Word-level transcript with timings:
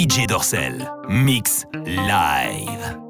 DJ 0.00 0.26
Dorsel. 0.26 0.80
Mix 1.10 1.66
live. 1.84 3.09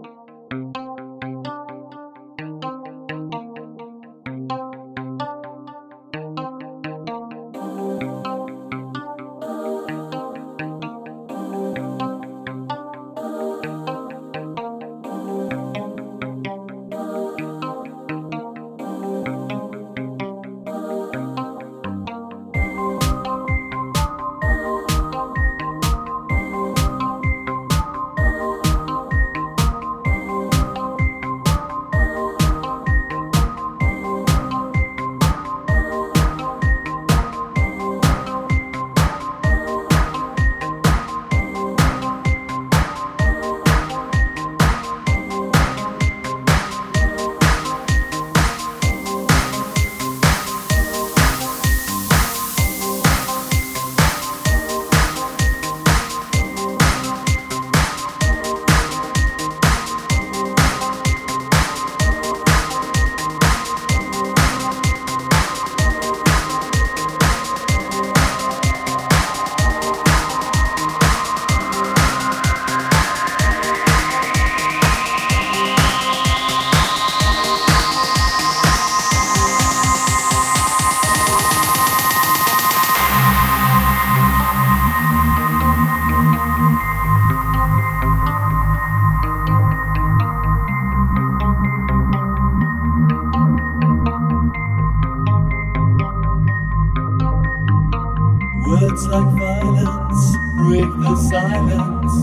like 99.06 99.38
violence 99.38 100.36
break 100.56 100.90
the 101.02 101.16
silence. 101.16 102.14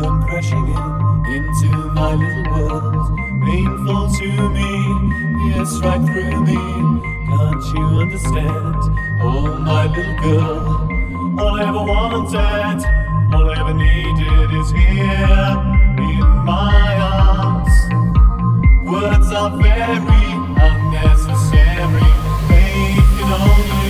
Come 0.00 0.22
crashing 0.26 0.66
in 0.68 1.04
into 1.34 1.68
my 1.94 2.14
little 2.14 2.52
world, 2.52 3.18
painful 3.44 4.08
to 4.18 4.48
me, 4.50 4.70
yes, 5.48 5.80
right 5.80 6.04
through 6.04 6.44
me. 6.44 6.54
Can't 7.30 7.64
you 7.74 7.84
understand? 8.04 8.76
Oh, 9.22 9.58
my 9.58 9.86
little 9.86 10.16
girl, 10.22 11.40
all 11.40 11.54
I 11.58 11.62
ever 11.62 11.84
wanted, 11.92 12.80
all 13.34 13.50
I 13.50 13.58
ever 13.58 13.74
needed 13.74 14.50
is 14.60 14.70
here 14.70 15.54
in 16.08 16.26
my 16.44 16.98
arms. 17.00 17.74
Words 18.84 19.32
are 19.32 19.50
very 19.56 20.26
unnecessary, 20.68 22.12
they 22.48 22.94
can 23.16 23.32
only. 23.32 23.83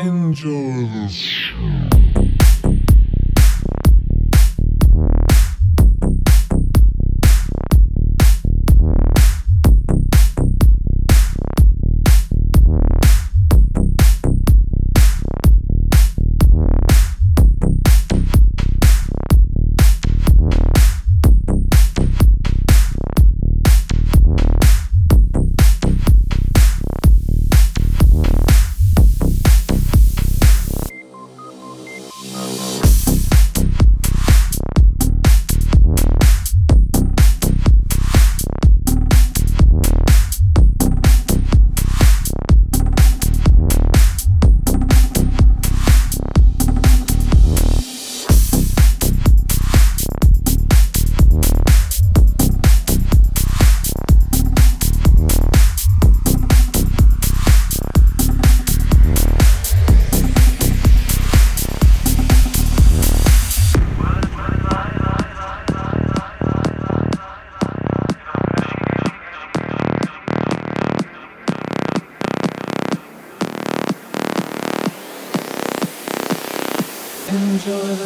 Enjoy 0.00 0.86
this. 0.86 1.47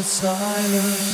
silence. 0.02 1.11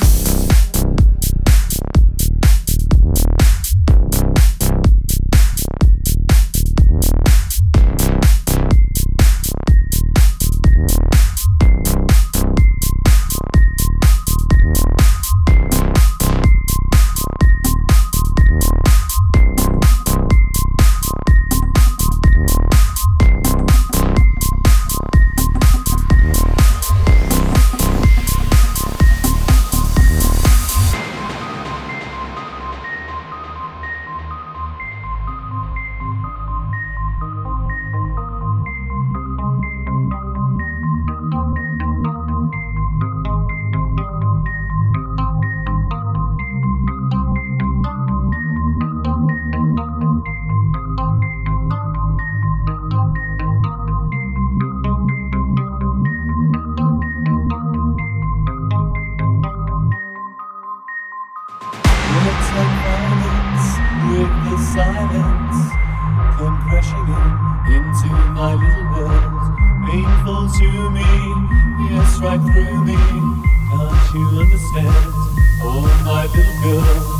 right 72.21 72.39
through 72.41 72.83
me. 72.83 72.95
Can't 72.95 74.13
you 74.13 74.39
understand? 74.39 75.13
Oh, 75.61 76.03
my 76.05 76.25
little 76.25 76.81
girl. 76.81 77.18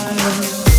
time 0.00 0.69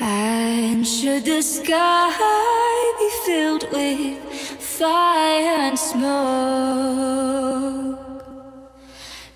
And 0.00 0.86
should 0.86 1.24
the 1.24 1.42
sky 1.42 2.94
be 2.98 3.10
filled 3.26 3.66
with 3.72 4.18
fire 4.60 5.56
and 5.68 5.78
smoke, 5.78 6.08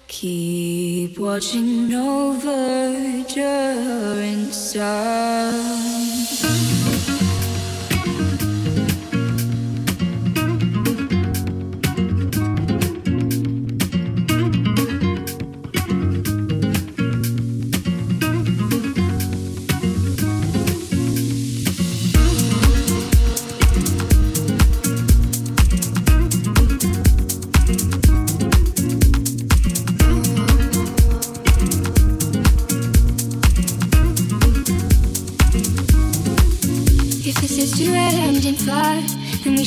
keep 0.07 1.19
watching 1.19 1.93
over 1.93 3.25
Durin's 3.29 4.57
sun. 4.73 5.92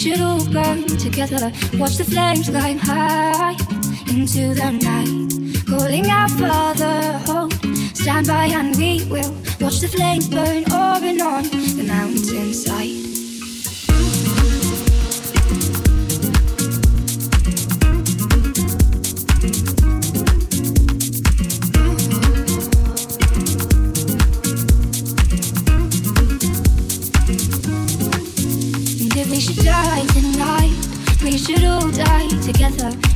Should 0.06 0.22
all 0.22 0.46
burn 0.52 0.86
together. 0.86 1.52
Watch 1.80 1.98
the 1.98 2.04
flames 2.04 2.48
climb 2.48 2.78
high 2.78 3.54
into 4.08 4.54
the 4.54 4.72
night. 4.72 5.66
Calling 5.68 6.10
out, 6.12 6.30
Father, 6.32 7.18
hold, 7.26 7.54
stand 7.96 8.28
by, 8.28 8.46
and 8.46 8.76
we 8.76 9.06
will 9.06 9.34
watch 9.60 9.80
the 9.80 9.88
flames 9.88 10.30
burn 10.30 10.64
on 10.72 11.04
and 11.04 11.22
on 11.22 11.44
the 11.44 11.86
mountainside. 11.88 13.05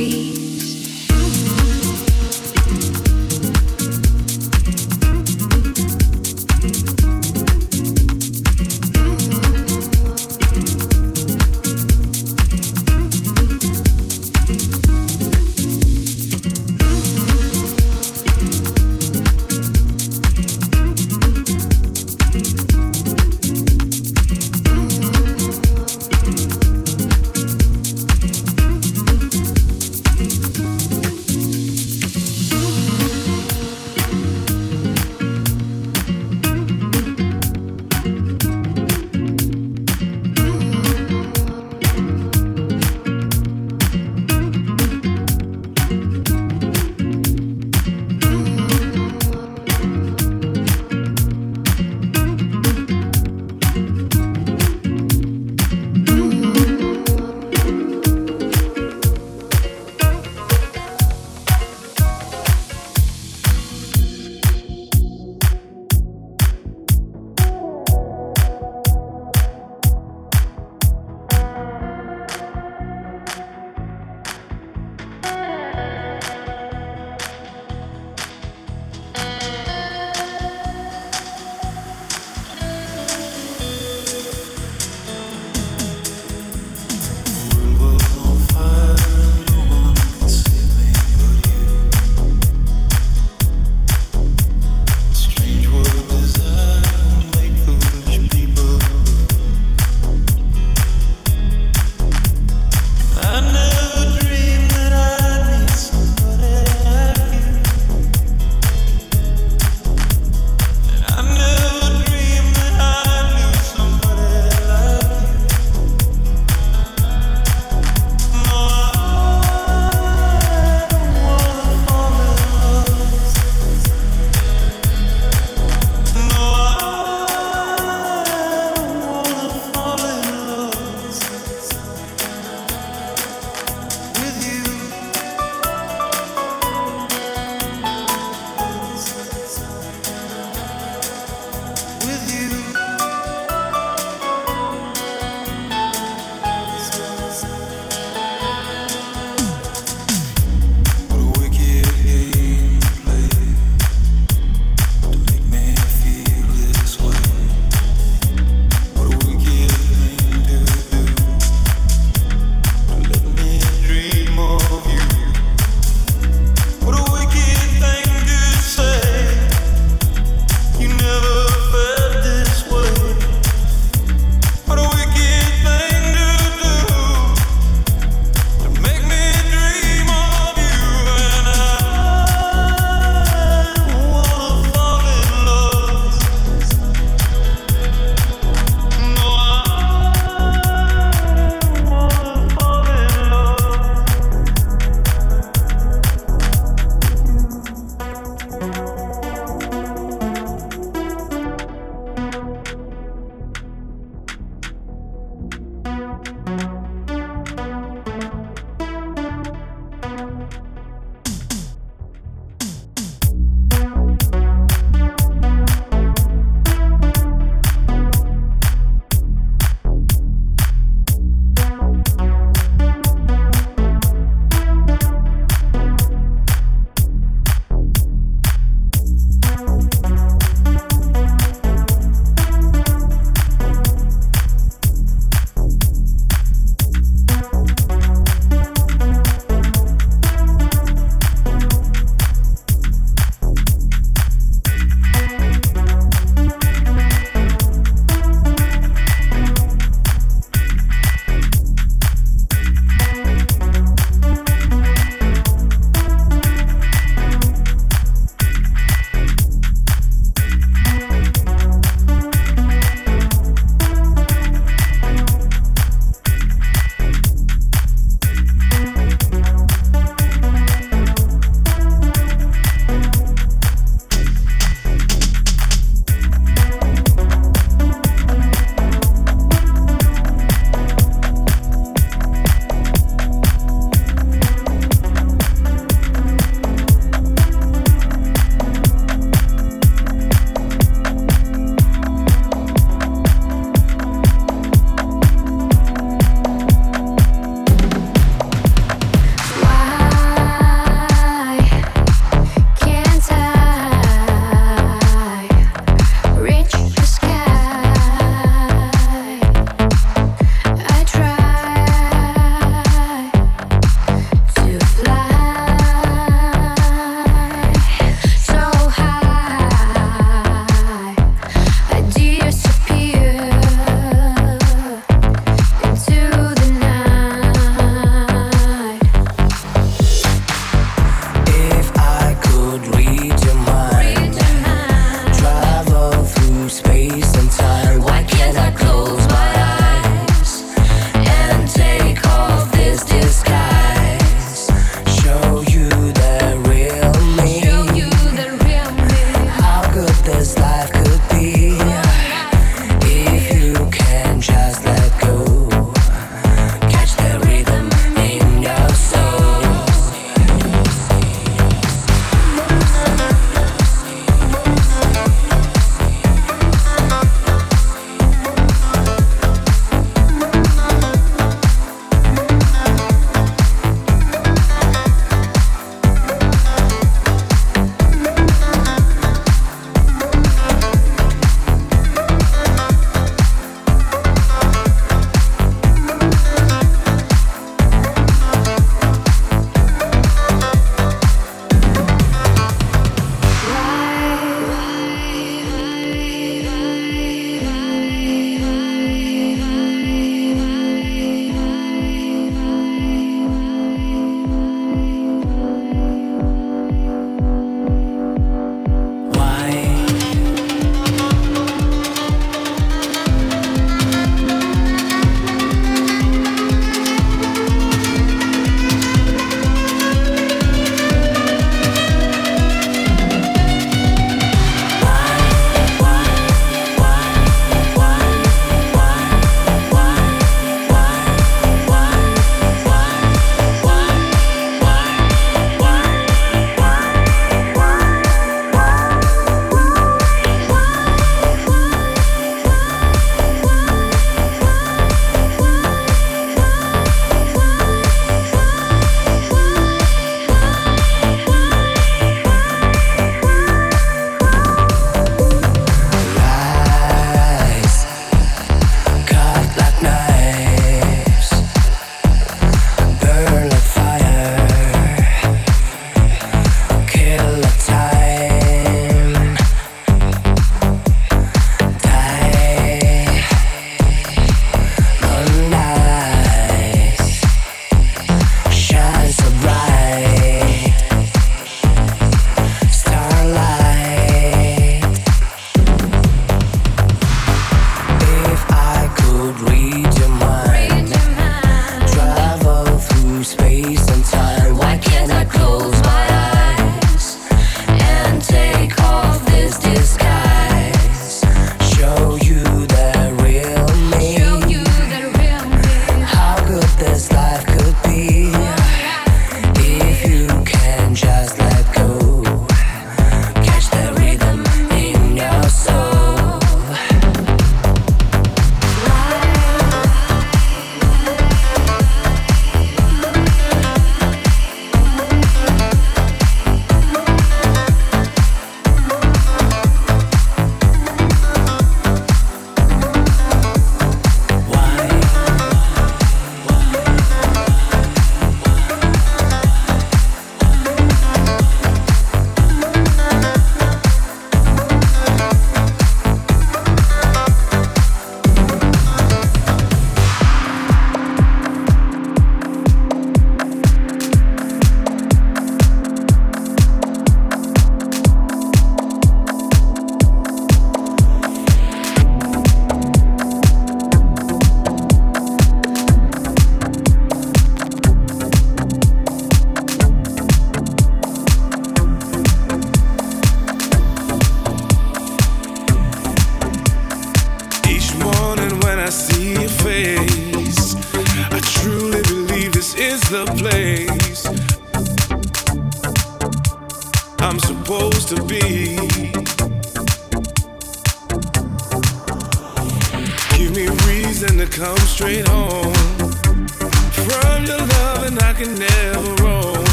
in 0.00 0.59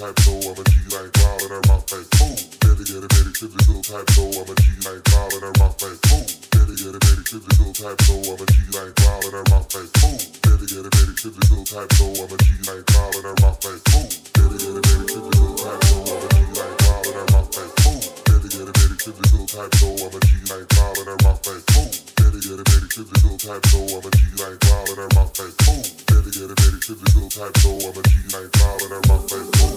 type 0.00 0.16
though, 0.24 0.40
I'm 0.48 0.56
a 0.56 0.64
G 0.64 0.80
like 0.96 1.12
wild 1.20 1.42
and 1.44 1.52
I 1.52 1.60
rock 1.68 1.84
like 1.92 2.08
cool. 2.16 2.32
Dedicated, 2.64 3.12
very 3.12 3.32
typical 3.36 3.80
type 3.84 4.08
though, 4.16 4.32
I'm 4.32 4.48
a 4.48 4.54
G 4.56 4.64
like 4.80 5.04
wild 5.12 5.32
and 5.36 5.44
I 5.44 5.52
rock 5.60 5.76
like 5.84 6.00
cool. 6.08 6.24
Dedicated, 6.56 7.04
very 7.04 7.24
typical 7.28 7.68
type 7.76 8.00
though, 8.08 8.32
I'm 8.32 8.40
a 8.40 8.46
G 8.48 8.56
like 8.72 8.96
wild 8.96 9.24
and 9.28 9.36
I 9.36 9.42
rock 9.52 9.68
like 9.76 9.92
cool. 10.00 10.16
Dedicated, 10.40 10.94
very 10.96 11.14
typical 11.20 11.64
type 11.68 11.92
though, 12.00 12.16
I'm 12.16 12.32
a 12.32 12.36
G 12.40 12.48
like 12.64 12.86
wild 12.96 13.14
and 13.20 13.28
I 13.28 13.32
rock 13.44 13.60
like 13.60 13.82
cool. 13.92 14.08
Dedicated, 14.40 14.84
very 14.88 15.04
typical 15.04 15.52
type 15.60 15.84
though, 15.84 16.08
I'm 16.08 16.24
a 16.24 16.28
G 16.32 16.40
like 16.56 16.76
wild 16.80 17.04
and 17.04 17.20
I 17.20 17.24
rock 17.36 17.48
like 17.60 17.72
cool. 17.84 18.00
Dedicated, 18.24 18.76
very 18.80 18.96
typical 18.96 19.44
type 19.52 19.72
though, 19.84 20.00
I'm 20.00 20.16
a 20.16 20.20
G 20.24 20.30
like 20.48 20.68
wild 20.80 20.96
and 20.96 21.12
I 21.12 21.16
rock 21.28 21.44
like 21.44 21.64
cool 21.76 22.09
get 22.40 22.56
a 22.56 22.64
very 22.72 22.88
typical 22.88 23.36
type, 23.36 23.66
so 23.66 23.84
I'm 23.84 24.00
a 24.00 24.10
G 24.16 24.24
like 24.40 24.56
wild 24.64 24.88
and 24.96 25.00
I 25.00 25.08
rock 25.12 25.36
like 25.36 25.52
boom. 25.60 25.84
Better 26.08 26.32
get 26.32 26.48
a 26.48 26.56
very 26.56 26.80
typical 26.80 27.28
type, 27.28 27.52
so 27.60 27.76
I'm 27.76 27.92
a 27.92 28.00
G 28.00 28.16
like 28.32 28.48
wild 28.56 28.80
and 28.80 28.96
I 28.96 29.00
rock 29.12 29.28
like 29.28 29.44
boom. 29.60 29.76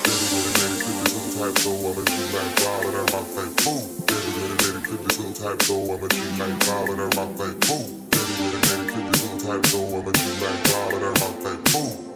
Better 0.06 0.28
get 0.30 0.46
a 0.46 0.54
very 0.54 0.78
typical 0.86 1.26
type, 1.34 1.58
so 1.58 1.74
I'm 1.74 1.98
a 1.98 2.02
G 2.06 2.14
like 2.30 2.54
wild 2.62 2.86
and 2.86 2.94
I 2.94 3.10
rock 3.10 3.26
like 3.34 3.54
boom. 3.58 3.82
Better 4.06 4.30
get 4.38 4.54
a 4.54 4.56
very 4.62 4.80
typical 4.86 5.34
type, 5.34 5.58
so 5.66 5.74
I'm 5.82 5.98
a 5.98 6.08
G 6.08 6.16
like 6.38 6.58
wild 6.68 6.94
and 6.94 7.00
I 7.00 7.10
rock 7.18 7.34
like 7.42 7.58
boom. 7.66 8.06
Better 8.06 8.34
get 8.38 8.54
a 8.54 8.60
very 8.70 8.86
typical 8.86 9.34
type, 9.42 9.66
so 9.66 9.82
I'm 9.82 10.06
a 10.06 10.12
G 10.14 10.22
like 10.38 10.62
wild 10.70 10.94
and 10.94 11.02
I 11.02 11.10
rock 11.18 11.36
like 11.42 11.64
boom 11.74 12.07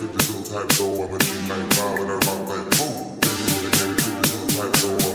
keep 0.00 0.14
it 0.14 0.28
real 0.30 0.42
tight, 0.42 0.72
so 0.72 0.84
I'm 1.02 1.14
a 1.14 1.18
G 1.18 1.26
like 1.46 1.68
Bob 1.76 2.00
and 2.00 2.10
I 2.10 2.14
rock 2.24 2.48
like 2.48 2.70
boom. 2.78 3.18
Baby, 3.20 3.44
baby, 3.76 3.96
keep 4.00 4.16
it 4.16 4.32
real 4.32 4.48
tight, 4.48 4.76
so 4.76 5.09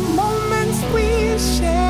moments 0.00 0.82
we 0.94 1.38
share, 1.38 1.85